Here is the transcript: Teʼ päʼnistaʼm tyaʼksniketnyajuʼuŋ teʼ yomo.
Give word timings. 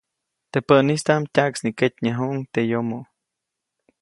Teʼ 0.51 0.65
päʼnistaʼm 0.67 1.21
tyaʼksniketnyajuʼuŋ 1.35 2.37
teʼ 2.53 2.67
yomo. 2.71 2.99